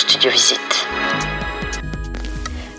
[0.00, 0.88] Studio Visite.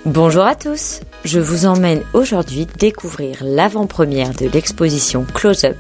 [0.06, 5.78] Bonjour à tous, je vous emmène aujourd'hui découvrir l'avant-première de l'exposition Close-Up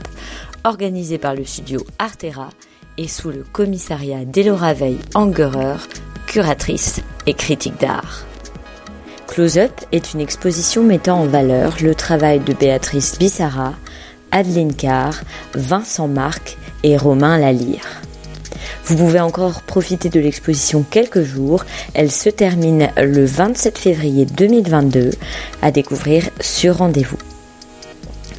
[0.63, 2.49] organisée par le studio Artera
[2.99, 5.77] et sous le commissariat d'Elora Veil Angerer,
[6.27, 8.23] curatrice et critique d'art.
[9.27, 13.73] Close-Up est une exposition mettant en valeur le travail de Béatrice Bissara,
[14.31, 15.15] Adeline Carr,
[15.55, 18.01] Vincent Marc et Romain Lalire.
[18.85, 21.65] Vous pouvez encore profiter de l'exposition quelques jours.
[21.93, 25.11] Elle se termine le 27 février 2022
[25.61, 27.17] à découvrir sur rendez-vous.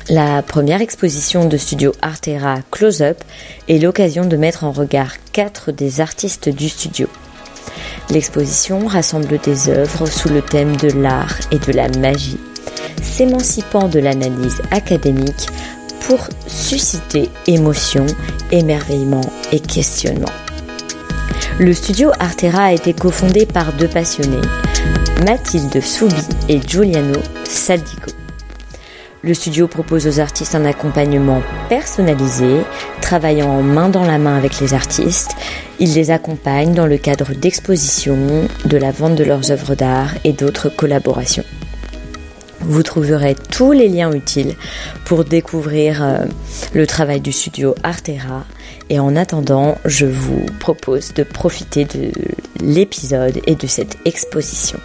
[0.08, 3.18] La première exposition de studio Artera Close Up
[3.68, 7.06] est l'occasion de mettre en regard quatre des artistes du studio.
[8.10, 12.40] L'exposition rassemble des œuvres sous le thème de l'art et de la magie,
[13.00, 15.46] s'émancipant de l'analyse académique
[16.06, 18.06] pour susciter émotion,
[18.50, 19.22] émerveillement
[19.52, 20.32] et questionnement.
[21.58, 24.40] Le studio Artera a été cofondé par deux passionnés,
[25.24, 26.14] Mathilde Soubi
[26.48, 28.10] et Giuliano Saldico.
[29.24, 32.62] Le studio propose aux artistes un accompagnement personnalisé,
[33.00, 35.36] travaillant main dans la main avec les artistes.
[35.78, 40.32] Il les accompagne dans le cadre d'expositions, de la vente de leurs œuvres d'art et
[40.32, 41.44] d'autres collaborations.
[42.64, 44.54] Vous trouverez tous les liens utiles
[45.04, 46.24] pour découvrir euh,
[46.74, 48.44] le travail du studio Artera.
[48.88, 52.12] Et en attendant, je vous propose de profiter de
[52.60, 54.78] l'épisode et de cette exposition.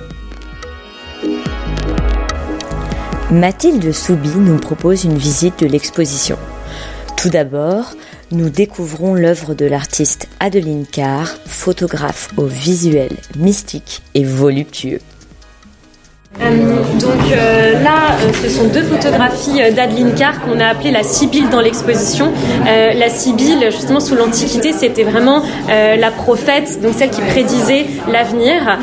[3.29, 6.37] Mathilde Soubi nous propose une visite de l'exposition.
[7.17, 7.93] Tout d'abord,
[8.31, 14.99] nous découvrons l'œuvre de l'artiste Adeline Carr, photographe au visuel mystique et voluptueux.
[16.41, 21.03] Euh, donc euh, là, euh, ce sont deux photographies d'Adeline Carr qu'on a appelées la
[21.03, 22.31] Sibylle dans l'exposition.
[22.65, 28.79] La Sibylle, justement, sous l'Antiquité, c'était vraiment la prophète, donc celle qui prédisait l'avenir.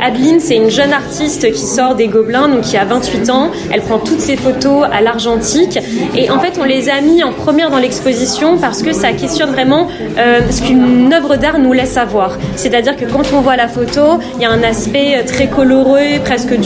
[0.00, 3.50] Adeline, c'est une jeune artiste qui sort des Gobelins, donc qui a 28 ans.
[3.72, 5.78] Elle prend toutes ses photos à l'argentique.
[6.16, 9.50] Et en fait, on les a mis en première dans l'exposition parce que ça questionne
[9.50, 12.38] vraiment ce qu'une œuvre d'art nous laisse avoir.
[12.56, 16.58] C'est-à-dire que quand on voit la photo, il y a un aspect très coloré, presque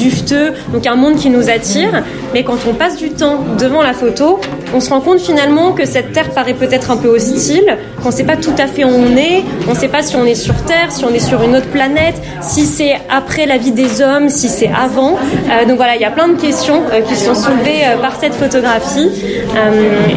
[0.72, 2.02] donc un monde qui nous attire.
[2.32, 4.40] Mais quand on passe du temps devant la photo,
[4.74, 8.14] on se rend compte finalement que cette terre paraît peut-être un peu hostile, qu'on ne
[8.14, 10.34] sait pas tout à fait où on est, on ne sait pas si on est
[10.34, 14.02] sur Terre, si on est sur une autre planète, si c'est après la vie des
[14.02, 15.16] hommes, si c'est avant.
[15.50, 18.18] Euh, donc voilà, il y a plein de questions euh, qui sont soulevées euh, par
[18.20, 19.10] cette photographie.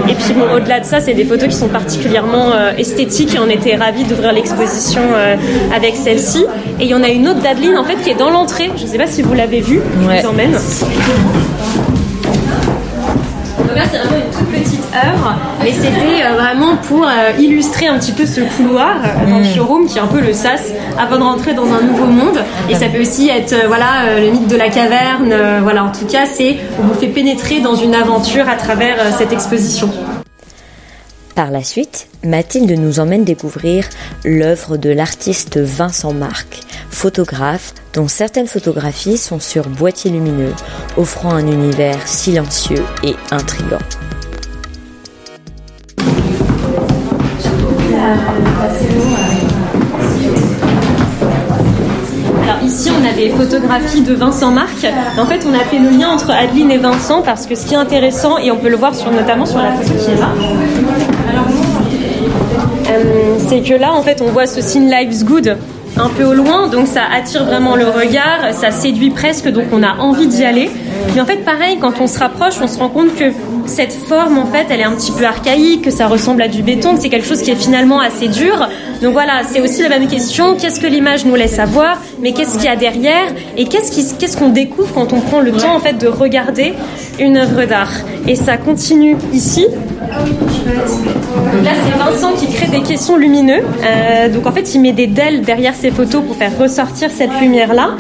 [0.07, 3.49] et puis bon, au-delà de ça, c'est des photos qui sont particulièrement esthétiques et on
[3.49, 5.01] était ravis d'ouvrir l'exposition
[5.75, 6.45] avec celle-ci.
[6.79, 8.69] Et il y en a une autre d'Adeline en fait qui est dans l'entrée.
[8.77, 9.79] Je ne sais pas si vous l'avez vue.
[10.07, 10.17] Ouais.
[10.17, 10.57] Je vous emmène.
[13.69, 14.28] Donc là, c'est vraiment une
[14.93, 15.35] œuvre,
[15.65, 19.43] et c'était euh, vraiment pour euh, illustrer un petit peu ce couloir euh, dans le
[19.43, 20.61] showroom qui est un peu le sas
[20.97, 22.39] avant de rentrer dans un nouveau monde.
[22.69, 25.33] Et ça peut aussi être voilà le mythe de la caverne.
[25.61, 29.31] voilà, en tout cas, c'est on vous fait pénétrer dans une aventure à travers cette
[29.31, 29.89] exposition.
[31.39, 33.87] Par la suite, Mathilde nous emmène découvrir
[34.25, 36.59] l'œuvre de l'artiste Vincent Marc,
[36.89, 40.53] photographe dont certaines photographies sont sur boîtier lumineux,
[40.97, 43.79] offrant un univers silencieux et intrigant.
[53.19, 54.87] Des photographies de Vincent Marc.
[55.17, 57.73] En fait, on a fait le lien entre Adeline et Vincent parce que ce qui
[57.73, 60.29] est intéressant, et on peut le voir notamment sur la photo qui est là,
[63.37, 65.57] c'est que là, en fait, on voit ce signe Life's Good
[65.97, 69.83] un peu au loin, donc ça attire vraiment le regard, ça séduit presque, donc on
[69.83, 70.69] a envie d'y aller.
[71.13, 73.31] Mais en fait, pareil, quand on se rapproche, on se rend compte que
[73.65, 76.63] cette forme, en fait, elle est un petit peu archaïque, que ça ressemble à du
[76.63, 78.67] béton, que c'est quelque chose qui est finalement assez dur.
[79.01, 80.55] Donc voilà, c'est aussi la même question.
[80.55, 83.27] Qu'est-ce que l'image nous laisse savoir Mais qu'est-ce qu'il y a derrière
[83.57, 86.73] Et qu'est-ce qu'on découvre quand on prend le temps en fait de regarder
[87.19, 87.91] une œuvre d'art
[88.27, 89.65] Et ça continue ici.
[91.63, 93.61] Là, c'est Vincent qui crée des caissons lumineux.
[93.83, 97.31] Euh, donc en fait, il met des DEL derrière ses photos pour faire ressortir cette
[97.41, 97.95] lumière-là.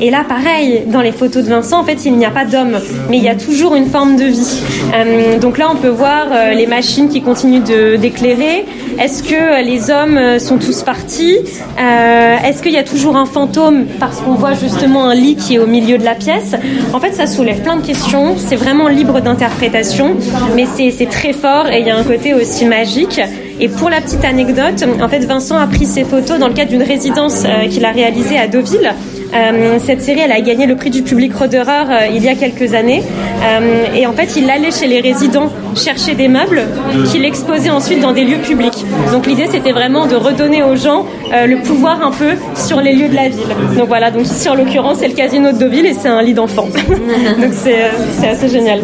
[0.00, 2.78] Et là, pareil, dans les photos de Vincent, en fait, il n'y a pas d'homme,
[3.08, 4.60] mais il y a toujours une forme de vie.
[4.94, 7.62] Euh, donc là, on peut voir euh, les machines qui continuent
[7.98, 8.64] d'éclairer.
[9.02, 11.36] Est-ce que les hommes euh, sont tous partis
[11.76, 15.58] Est-ce qu'il y a toujours un fantôme parce qu'on voit justement un lit qui est
[15.58, 16.54] au milieu de la pièce?
[16.92, 18.36] En fait, ça soulève plein de questions.
[18.36, 20.14] C'est vraiment libre d'interprétation,
[20.54, 23.20] mais c'est très fort et il y a un côté aussi magique.
[23.58, 26.70] Et pour la petite anecdote, en fait, Vincent a pris ses photos dans le cadre
[26.70, 28.92] d'une résidence qu'il a réalisée à Deauville.
[29.34, 32.34] Euh, cette série, elle a gagné le prix du public Roderer euh, il y a
[32.34, 33.02] quelques années.
[33.42, 36.62] Euh, et en fait, il allait chez les résidents chercher des meubles
[37.10, 38.84] qu'il exposait ensuite dans des lieux publics.
[39.10, 43.08] Donc l'idée, c'était vraiment de redonner aux gens le pouvoir un peu sur les lieux
[43.08, 43.56] de la ville.
[43.76, 46.34] Donc voilà, donc ici en l'occurrence, c'est le casino de Deauville et c'est un lit
[46.34, 46.68] d'enfant.
[47.40, 48.80] donc c'est assez génial.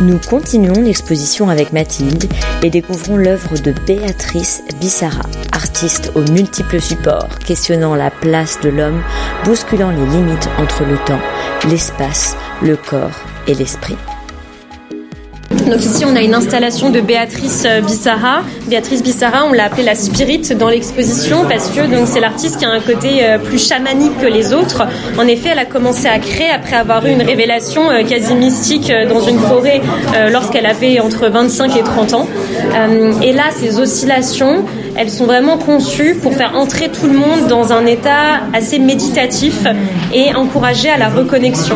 [0.00, 2.24] Nous continuons l'exposition avec Mathilde
[2.62, 9.02] et découvrons l'œuvre de Béatrice Bissara, artiste aux multiples supports, questionnant la place de l'homme,
[9.44, 11.20] bousculant les limites entre le temps,
[11.68, 13.96] l'espace, le corps et l'esprit.
[15.70, 18.42] Donc ici, on a une installation de Béatrice euh, Bissara.
[18.66, 22.64] Béatrice Bissara, on l'a appelée la spirit dans l'exposition parce que donc c'est l'artiste qui
[22.64, 24.82] a un côté euh, plus chamanique que les autres.
[25.16, 28.92] En effet, elle a commencé à créer après avoir eu une révélation euh, quasi mystique
[29.08, 29.80] dans une forêt
[30.32, 32.26] lorsqu'elle avait entre 25 et 30 ans.
[33.22, 34.64] Et là, ces oscillations,
[35.00, 39.64] elles sont vraiment conçues pour faire entrer tout le monde dans un état assez méditatif
[40.12, 41.74] et encourager à la reconnexion.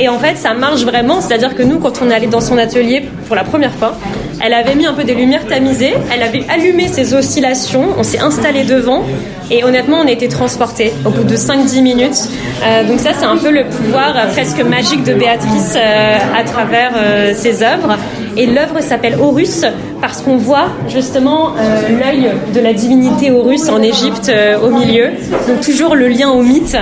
[0.00, 1.20] Et en fait, ça marche vraiment.
[1.20, 3.94] C'est-à-dire que nous, quand on est allé dans son atelier pour la première fois.
[4.40, 8.20] Elle avait mis un peu des lumières tamisées, elle avait allumé ses oscillations, on s'est
[8.20, 9.02] installé devant
[9.50, 12.28] et honnêtement on a été transportés au bout de 5-10 minutes.
[12.62, 16.44] Euh, donc ça c'est un peu le pouvoir euh, presque magique de Béatrice euh, à
[16.44, 16.92] travers
[17.34, 17.96] ses œuvres.
[18.36, 19.64] Et l'œuvre s'appelle Horus
[20.00, 21.54] parce qu'on voit justement
[21.88, 25.10] l'œil de la divinité Horus en Égypte au milieu.
[25.48, 26.76] Donc toujours le lien au mythe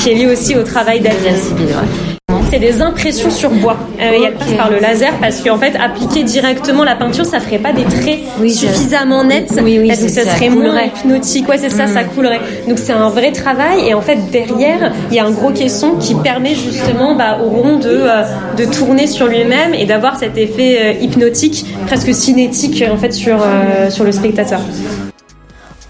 [0.00, 2.09] qui est lié aussi au travail d'Aliane
[2.50, 3.76] c'est des impressions sur bois.
[4.00, 7.24] Euh, il y a passe par le laser parce qu'en fait, appliquer directement la peinture,
[7.24, 9.52] ça ferait pas des traits suffisamment nets.
[9.62, 11.48] Oui, oui, donc ça, serait moins hypnotique.
[11.48, 12.08] Ouais, c'est ça, ça mm.
[12.08, 12.40] coulerait.
[12.68, 15.92] Donc c'est un vrai travail et en fait derrière, il y a un gros caisson
[16.00, 18.22] qui permet justement bah, au rond de euh,
[18.56, 23.38] de tourner sur lui-même et d'avoir cet effet euh, hypnotique, presque cinétique en fait sur
[23.90, 24.60] sur le spectateur.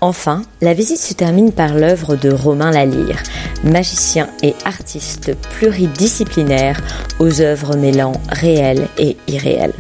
[0.02, 3.23] Enfin, la visite se termine par l'œuvre de Romain Lalire,
[3.64, 6.81] magicien et artiste pluridisciplinaire
[7.19, 9.73] aux œuvres mêlant réel et irréel.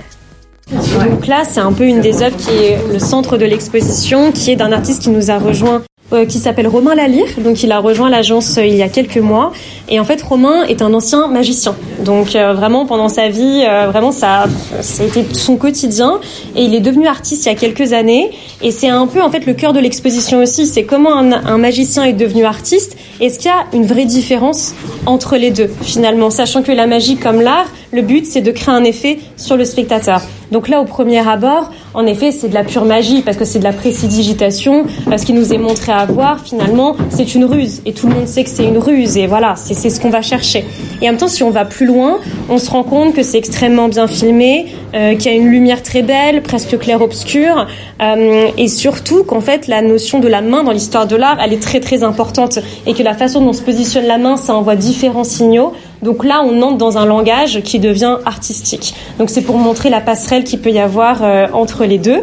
[0.70, 4.50] Donc là, c'est un peu une des œuvres qui est le centre de l'exposition, qui
[4.50, 5.82] est d'un artiste qui nous a rejoint
[6.28, 7.28] qui s'appelle Romain Lalire.
[7.38, 9.52] Donc il a rejoint l'agence euh, il y a quelques mois.
[9.88, 11.74] Et en fait, Romain est un ancien magicien.
[12.04, 14.44] Donc euh, vraiment pendant sa vie, vraiment ça,
[14.80, 16.20] ça a été son quotidien.
[16.56, 18.30] Et il est devenu artiste il y a quelques années.
[18.62, 20.66] Et c'est un peu en fait le cœur de l'exposition aussi.
[20.66, 22.96] C'est comment un, un, magicien est devenu artiste.
[23.20, 24.74] Est-ce qu'il y a une vraie différence
[25.06, 28.74] entre les deux finalement, sachant que la magie comme l'art, le but c'est de créer
[28.74, 30.22] un effet sur le spectateur.
[30.50, 33.60] Donc là, au premier abord, en effet, c'est de la pure magie parce que c'est
[33.60, 34.84] de la précidigitation.
[35.16, 37.82] Ce qui nous est montré à voir, finalement, c'est une ruse.
[37.86, 39.16] Et tout le monde sait que c'est une ruse.
[39.16, 40.64] Et voilà, c'est ce qu'on va chercher.
[41.00, 42.18] Et en même temps, si on va plus loin,
[42.48, 45.82] on se rend compte que c'est extrêmement bien filmé, euh, qu'il y a une lumière
[45.82, 47.66] très belle, presque clair-obscur.
[48.02, 51.52] Euh, et surtout qu'en fait, la notion de la main dans l'histoire de l'art, elle
[51.52, 52.58] est très très importante.
[52.86, 55.74] Et que la façon dont se positionne la main, ça envoie différents signaux.
[56.02, 58.94] Donc là, on entre dans un langage qui devient artistique.
[59.18, 62.22] Donc c'est pour montrer la passerelle qu'il peut y avoir euh, entre les deux.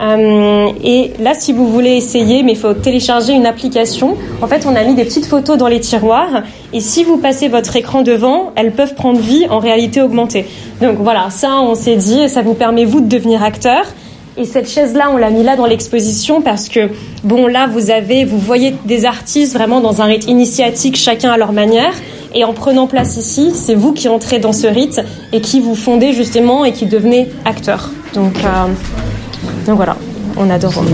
[0.00, 4.16] Euh, et là, si vous voulez essayer, mais il faut télécharger une application.
[4.40, 6.42] En fait, on a mis des petites photos dans les tiroirs.
[6.72, 10.46] Et si vous passez votre écran devant, elles peuvent prendre vie en réalité augmentée.
[10.80, 13.82] Donc voilà, ça, on s'est dit, ça vous permet vous de devenir acteur.
[14.38, 16.90] Et cette chaise-là, on l'a mis là dans l'exposition parce que,
[17.24, 21.36] bon, là, vous avez, vous voyez des artistes vraiment dans un rythme initiatique, chacun à
[21.36, 21.92] leur manière.
[22.34, 25.00] Et en prenant place ici, c'est vous qui entrez dans ce rite
[25.32, 27.90] et qui vous fondez justement et qui devenez acteur.
[28.14, 28.66] Donc, euh,
[29.66, 29.96] donc voilà,
[30.36, 30.84] on adore.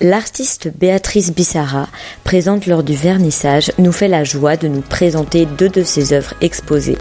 [0.00, 1.88] L'artiste Béatrice Bissara,
[2.24, 6.32] présente lors du vernissage, nous fait la joie de nous présenter deux de ses œuvres
[6.40, 6.98] exposées.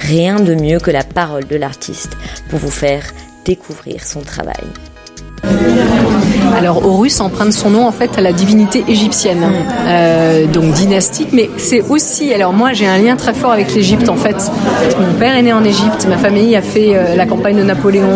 [0.00, 2.10] Rien de mieux que la parole de l'artiste
[2.50, 3.04] pour vous faire
[3.44, 4.64] découvrir son travail.
[6.56, 9.42] Alors Horus emprunte son nom en fait à la divinité égyptienne,
[9.86, 12.32] euh, donc dynastique, mais c'est aussi.
[12.32, 14.36] Alors moi j'ai un lien très fort avec l'Égypte en fait.
[15.00, 18.06] Mon père est né en Égypte, ma famille a fait euh, la campagne de Napoléon.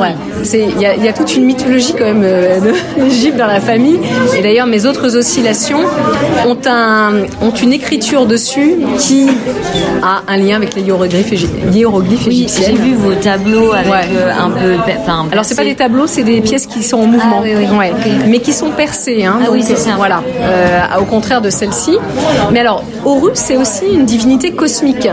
[0.00, 0.14] Ouais.
[0.52, 2.72] Il y, a- il y a toute une mythologie quand même euh, de
[3.04, 3.98] l'Égypte dans la famille.
[4.38, 5.80] Et d'ailleurs mes autres oscillations
[6.46, 9.26] ont un ont une écriture dessus qui
[10.02, 14.30] a un lien avec les hiéroglyphes, égy- hiéroglyphes Oui, j'ai vu vos tableaux avec Ouais.
[14.38, 14.74] un peu.
[15.02, 17.50] Enfin, Alors c'est pas des tableaux, c'est des pièces qui sont en mouvement, Ah, oui,
[17.56, 17.76] oui.
[17.76, 17.90] Ouais.
[17.92, 18.10] Ok.
[18.28, 19.24] mais qui sont percées.
[19.24, 19.90] Hein, Ah oui, donc, c'est ça.
[19.96, 21.96] Voilà, euh, au contraire de celle-ci.
[22.52, 25.08] Mais alors Horus, c'est aussi une divinité cosmique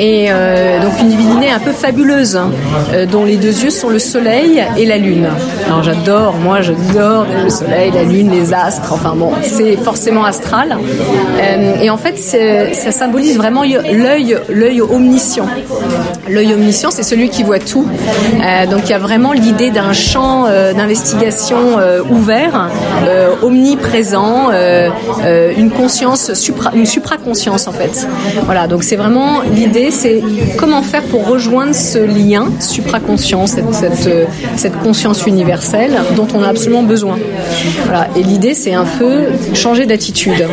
[0.00, 2.50] et euh, donc une divinité un peu fabuleuse, hein,
[2.92, 5.28] euh, dont les deux yeux sont le soleil et la lune.
[5.66, 8.92] Alors j'adore, moi j'adore le soleil, la lune, les astres.
[8.92, 10.76] Enfin bon, c'est forcément astral.
[11.82, 15.46] Et en fait, ça symbolise vraiment l'œil, l'œil omniscient.
[16.28, 17.86] L'œil omniscient, c'est celui qui voit tout.
[18.70, 20.72] Donc il y a vraiment l'idée d'un champ euh,
[21.14, 22.68] d'investigation euh, ouvert,
[23.04, 24.88] euh, omniprésent, euh,
[25.56, 28.06] une conscience, supra, une supraconscience en fait.
[28.44, 30.22] Voilà, donc c'est vraiment l'idée, c'est
[30.56, 37.16] comment faire pour rejoindre ce lien supraconscient, cette, conscience universelle dont on a absolument besoin.
[38.16, 40.46] Et l'idée, c'est un peu changer d'attitude.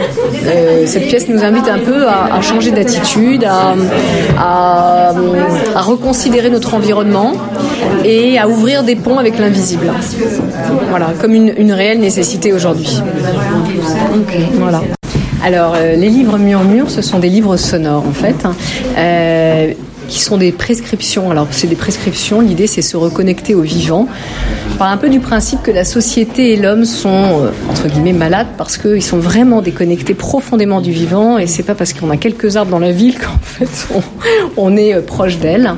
[0.85, 5.13] Cette pièce nous invite un peu à, changer d'attitude, à
[5.75, 7.33] reconsidérer notre environnement
[8.03, 9.91] et à ouvrir des ponts avec l'invisible.
[10.89, 13.01] Voilà, comme une, réelle nécessité aujourd'hui.
[14.59, 14.81] Voilà.
[15.43, 18.55] Alors, euh, les livres murmures, ce sont des livres sonores en fait, hein,
[18.97, 19.73] euh,
[20.07, 21.29] qui sont des prescriptions.
[21.29, 22.41] Alors, c'est des prescriptions.
[22.41, 24.07] L'idée, c'est se reconnecter au vivant.
[24.79, 28.47] Par un peu du principe que la société et l'homme sont euh, entre guillemets malades
[28.57, 32.57] parce qu'ils sont vraiment déconnectés profondément du vivant et c'est pas parce qu'on a quelques
[32.57, 34.01] arbres dans la ville qu'en fait on,
[34.57, 35.75] on est proche d'elle.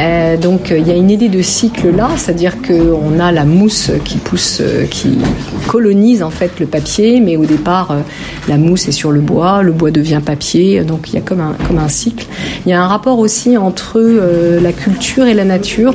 [0.00, 3.44] Euh, donc euh, il y a une idée de cycle là, c'est-à-dire qu'on a la
[3.44, 5.18] mousse qui pousse, euh, qui
[5.66, 7.94] colonise en fait le papier, mais au départ
[8.48, 11.40] la mousse est sur le bois, le bois devient papier, donc il y a comme
[11.40, 12.26] un, comme un cycle.
[12.64, 15.92] Il y a un rapport aussi entre euh, la culture et la nature.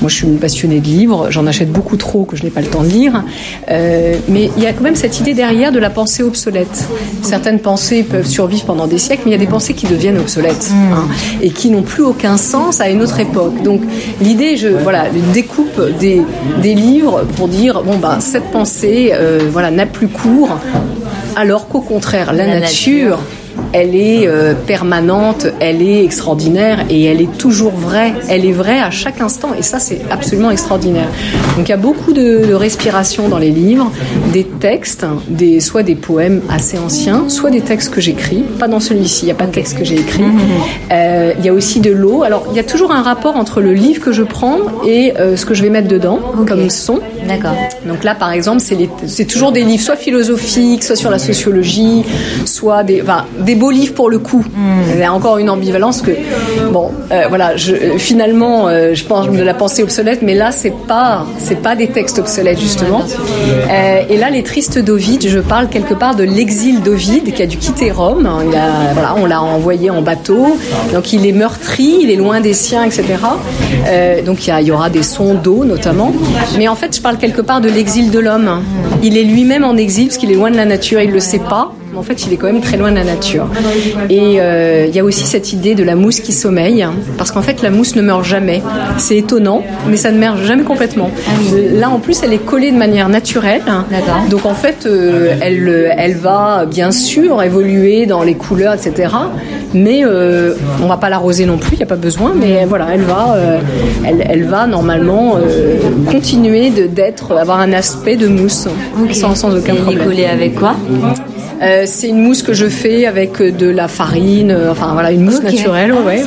[0.00, 2.60] Moi je suis une passionnée de livres, j'en achète beaucoup trop que je n'ai pas
[2.60, 3.22] le temps de lire,
[3.70, 6.86] Euh, mais il y a quand même cette idée derrière de la pensée obsolète.
[7.22, 10.18] Certaines pensées peuvent survivre pendant des siècles, mais il y a des pensées qui deviennent
[10.18, 11.06] obsolètes hein,
[11.40, 13.43] et qui n'ont plus aucun sens à une autre époque.
[13.62, 13.82] Donc
[14.20, 16.22] l'idée, je voilà, je découpe des,
[16.62, 20.58] des livres pour dire bon ben cette pensée euh, voilà n'a plus cours,
[21.36, 23.18] alors qu'au contraire la, La nature, nature.
[23.74, 28.14] Elle est euh, permanente, elle est extraordinaire et elle est toujours vraie.
[28.28, 31.08] Elle est vraie à chaque instant et ça c'est absolument extraordinaire.
[31.56, 33.90] Donc il y a beaucoup de, de respiration dans les livres,
[34.32, 38.44] des textes, des, soit des poèmes assez anciens, soit des textes que j'écris.
[38.60, 40.24] Pas dans celui-ci, il n'y a pas de texte que j'ai écrit.
[40.92, 42.22] Euh, il y a aussi de l'eau.
[42.22, 45.36] Alors il y a toujours un rapport entre le livre que je prends et euh,
[45.36, 47.00] ce que je vais mettre dedans comme son.
[47.26, 47.56] D'accord.
[47.86, 48.62] Donc là, par exemple,
[49.06, 52.04] c'est toujours des livres soit philosophiques, soit sur la sociologie,
[52.44, 54.44] soit des, enfin, des beaux livres pour le coup.
[54.94, 56.10] Il y a encore une ambivalence que,
[56.70, 60.74] bon, euh, voilà, je, finalement, euh, je pense de la pensée obsolète, mais là, c'est
[60.86, 63.02] pas, c'est pas des textes obsolètes justement.
[63.70, 67.46] Euh, et là, les tristes d'Ovide, je parle quelque part de l'exil d'Ovide qui a
[67.46, 68.28] dû quitter Rome.
[68.50, 70.58] Il a, voilà, on l'a envoyé en bateau,
[70.92, 73.02] donc il est meurtri, il est loin des siens, etc.
[74.26, 76.12] Donc il y, a- il y aura des sons d'eau notamment.
[76.58, 78.50] Mais en fait, je parle quelque part de l'exil de l'homme.
[79.02, 81.38] Il est lui-même en exil parce qu'il est loin de la nature, il le sait
[81.54, 81.72] pas.
[81.94, 83.46] Mais en fait, il est quand même très loin de la nature.
[84.10, 86.84] Et euh, il y a aussi cette idée de la mousse qui sommeille,
[87.16, 88.62] parce qu'en fait, la mousse ne meurt jamais.
[88.98, 91.10] C'est étonnant, mais ça ne meurt jamais complètement.
[91.72, 93.62] Là, en plus, elle est collée de manière naturelle.
[94.28, 99.12] Donc en fait, euh, elle, elle va bien sûr évoluer dans les couleurs, etc.
[99.72, 102.32] Mais euh, on va pas l'arroser non plus, il n'y a pas besoin.
[102.34, 103.58] Mais voilà, elle va, euh,
[104.04, 105.38] elle, elle va normalement
[106.10, 108.66] continuer d'être, avoir un aspect de mousse
[109.12, 110.04] sans, sans aucun Et problème.
[110.08, 110.74] collé avec quoi?
[111.62, 115.12] Euh, c'est une mousse que je fais avec euh, de la farine, euh, enfin voilà,
[115.12, 116.24] une mousse naturelle, ouais, ouais,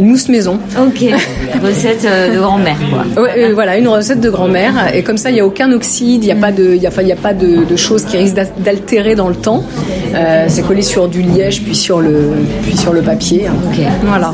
[0.00, 0.58] une mousse maison.
[0.78, 1.04] Ok.
[1.64, 3.22] Recette euh, de grand-mère, quoi.
[3.22, 4.94] Ouais, voilà, une recette de grand-mère.
[4.94, 7.02] Et comme ça, il n'y a aucun oxyde, il n'y a pas de, y a,
[7.02, 9.64] y a pas de, de choses qui risquent d'a- d'altérer dans le temps.
[10.48, 12.30] C'est collé sur du liège, puis sur le,
[12.62, 13.46] puis sur le papier.
[13.68, 13.78] Ok.
[14.04, 14.32] Voilà.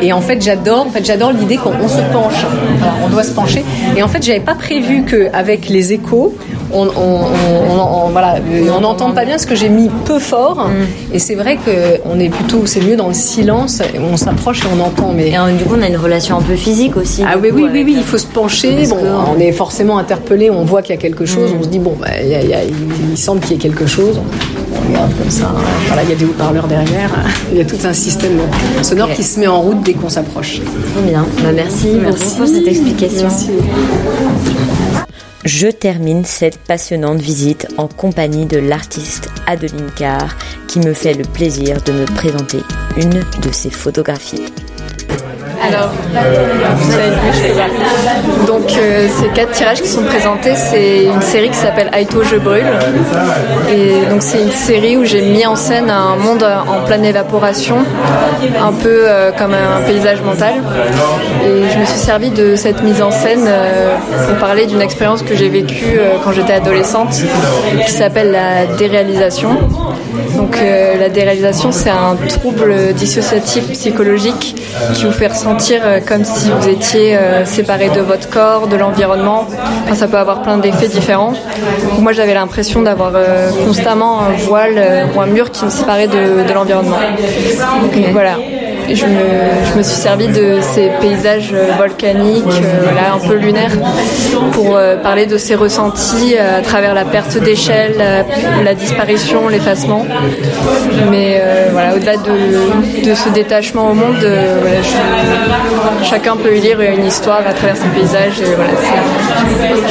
[0.00, 1.04] Et, et en fait, j'adore, en fait,
[1.38, 2.44] l'idée qu'on on se penche.
[2.82, 3.64] Alors, on doit se pencher.
[3.96, 6.34] Et en fait, j'avais pas prévu qu'avec les échos,
[6.72, 8.36] on, on, on, on- on- voilà,
[8.76, 10.68] on n'entend pas bien ce que j'ai mis peu fort.
[11.12, 13.80] Et c'est vrai que on est plutôt, c'est mieux dans le silence.
[14.12, 15.12] On s'approche et on entend.
[15.14, 17.22] Mais Et du coup, on a une relation un peu physique aussi.
[17.26, 18.86] ah oui, coup, oui, oui, il faut se pencher.
[18.88, 18.96] Bon,
[19.36, 21.94] on est forcément interpellé, on voit qu'il y a quelque chose, on se dit, bon,
[22.00, 22.64] bah, il, y a- il y a-
[23.12, 24.20] il semble qu'il y ait quelque chose.
[24.76, 25.52] On regarde comme ça,
[25.86, 27.10] voilà, il y a des haut-parleurs derrière,
[27.52, 28.38] il y a tout un système
[28.82, 30.60] sonore qui se met en route dès qu'on s'approche.
[30.94, 31.24] Trop bien.
[31.42, 33.22] Bah, merci, beaucoup pour cette explication.
[33.28, 33.50] Merci.
[35.44, 40.34] Je termine cette passionnante visite en compagnie de l'artiste Adeline Carr
[40.68, 42.60] qui me fait le plaisir de me présenter
[42.96, 44.46] une de ses photographies.
[45.66, 45.90] Alors,
[48.46, 52.36] donc euh, ces quatre tirages qui sont présentés, c'est une série qui s'appelle Aito Je
[52.36, 52.66] brûle.
[53.70, 57.76] Et donc c'est une série où j'ai mis en scène un monde en pleine évaporation,
[58.60, 60.54] un peu euh, comme un paysage mental.
[61.44, 63.96] Et je me suis servi de cette mise en scène euh,
[64.28, 67.14] pour parler d'une expérience que j'ai vécue quand j'étais adolescente,
[67.86, 69.56] qui s'appelle la déréalisation.
[70.36, 70.58] Donc
[70.98, 74.54] la déréalisation, c'est un trouble dissociatif psychologique
[74.94, 78.76] qui vous fait ressentir euh, comme si vous étiez euh, séparé de votre corps, de
[78.76, 79.46] l'environnement.
[79.84, 81.32] Enfin, ça peut avoir plein d'effets différents.
[81.98, 86.46] Moi, j'avais l'impression d'avoir euh, constamment un voile ou un mur qui me séparait de,
[86.46, 86.98] de l'environnement.
[88.12, 88.36] Voilà
[88.92, 93.72] je me, suis servi de ces paysages euh, volcaniques, euh, un peu lunaires,
[94.52, 97.94] pour euh, parler de ces ressentis à travers la perte d'échelle,
[98.64, 100.04] la, disparition, l'effacement.
[101.10, 101.40] Mais
[101.72, 104.26] voilà, au-delà de, ce détachement au monde,
[106.02, 108.40] chacun peut y lire une histoire à travers ces paysages.
[108.40, 108.72] Et voilà,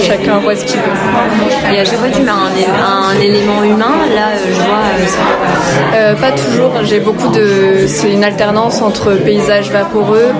[0.01, 1.73] chacun voit ce qu'il veut.
[1.73, 3.95] Et à chaque fois, tu mets un, élément humain.
[4.13, 6.15] Là, je vois.
[6.15, 6.71] pas toujours.
[6.83, 7.85] J'ai beaucoup de.
[7.87, 10.31] C'est une alternance entre paysages vaporeux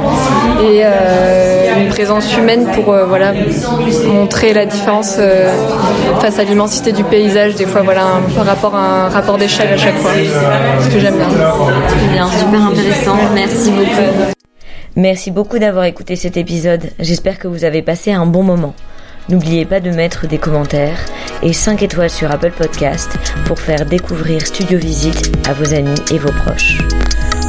[0.62, 3.34] et euh, une présence humaine pour euh, voilà,
[4.06, 5.52] montrer la différence euh,
[6.20, 7.56] face à l'immensité du paysage.
[7.56, 10.12] Des fois, voilà, un, rapport à un rapport d'échelle à chaque fois.
[10.14, 11.28] Ce que j'aime bien.
[12.12, 13.16] bien, super intéressant.
[13.34, 14.34] Merci beaucoup.
[14.96, 16.92] Merci beaucoup d'avoir écouté cet épisode.
[17.00, 18.76] J'espère que vous avez passé un bon moment.
[19.30, 21.00] N'oubliez pas de mettre des commentaires
[21.42, 26.18] et 5 étoiles sur Apple Podcast pour faire découvrir Studio Visite à vos amis et
[26.18, 26.78] vos proches.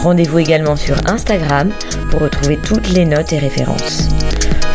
[0.05, 1.71] Rendez-vous également sur Instagram
[2.11, 4.11] pour retrouver toutes les notes et références.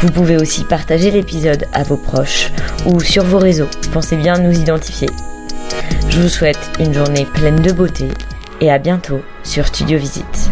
[0.02, 2.52] Vous pouvez aussi partager l'épisode à vos proches
[2.88, 3.70] ou sur vos réseaux.
[3.94, 5.08] Pensez bien nous identifier.
[6.10, 8.08] Je vous souhaite une journée pleine de beauté
[8.60, 10.50] et à bientôt sur Studio Visite.